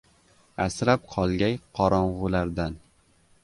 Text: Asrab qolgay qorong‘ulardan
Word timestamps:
Asrab 0.65 1.03
qolgay 1.11 1.59
qorong‘ulardan 1.81 2.83